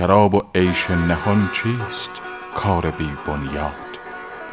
[0.00, 2.10] شراب و عیش نهان چیست؟
[2.56, 3.72] کار بی بنیاد.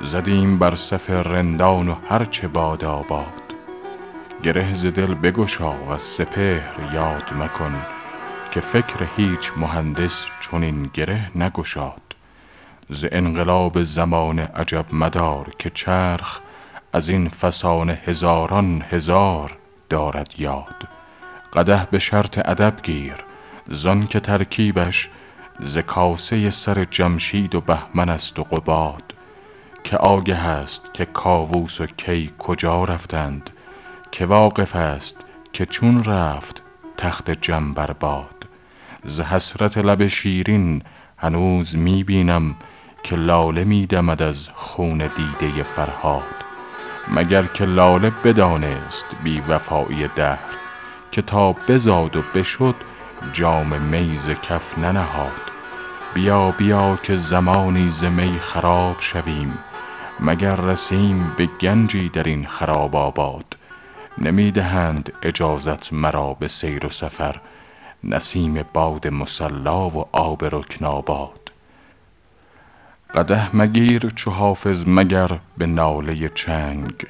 [0.01, 3.33] زدیم بر صف رندان و هرچه باد آباد.
[4.43, 7.81] گره ز دل بگشا وز سپهر یاد مکن
[8.51, 12.15] که فکر هیچ مهندس چنین گره نگشاد.
[12.89, 16.39] ز انقلاب زمانه عجب مدار که چرخ
[16.93, 19.57] از این فسانه هزاران هزار
[19.89, 20.87] دارد یاد.
[21.53, 23.15] قدح به شرط ادب گیر
[23.69, 25.09] زان که ترکیبش
[25.59, 29.03] ز کاسه سر جمشید و بهمن است و قباد
[29.83, 33.49] که آگه است که کاووس و کی کجا رفتند
[34.11, 35.15] که واقف است
[35.53, 36.61] که چون رفت
[36.97, 38.47] تخت جم بر باد.
[39.05, 40.83] ز حسرت لب شیرین
[41.17, 42.55] هنوز می بینم
[43.03, 46.23] که لاله می دمد از خون دیده فرهاد.
[47.07, 50.57] مگر که لاله بدانست بی وفایی دهر
[51.11, 52.75] که تا بزاد و بشد
[53.33, 55.51] جام می ز کف ننهاد.
[56.13, 59.57] بیا بیا که زمانی ز می خراب شویم.
[60.19, 63.57] مگر رسیم به گنجی در این خراب آباد.
[64.17, 67.41] نمی دهند اجازت مرا به سیر و سفر.
[68.03, 71.47] نسیم باد مصلا و آب رکن آباد
[73.53, 77.07] مگیر چو حافظ مگر به ناله چنگ.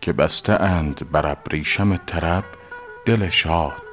[0.00, 2.44] که بسته اند بر ابریشم طرب
[3.04, 3.87] دل شاد.